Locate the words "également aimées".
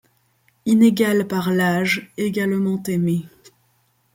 2.17-3.25